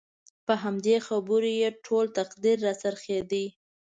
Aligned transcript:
په 0.45 0.53
همدې 0.63 0.95
خبرو 1.07 1.49
یې 1.61 1.69
خپل 1.73 1.83
ټول 1.85 2.05
تقریر 2.17 2.57
راڅرخېده. 2.65 3.45